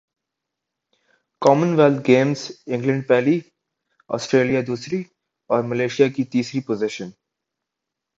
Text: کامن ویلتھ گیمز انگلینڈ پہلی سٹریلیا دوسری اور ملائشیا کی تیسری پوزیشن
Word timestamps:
کامن 1.41 1.71
ویلتھ 1.79 2.01
گیمز 2.07 2.41
انگلینڈ 2.67 3.07
پہلی 3.07 3.39
سٹریلیا 4.09 4.61
دوسری 4.67 5.01
اور 5.49 5.63
ملائشیا 5.63 6.07
کی 6.07 6.23
تیسری 6.23 6.59
پوزیشن 6.59 7.09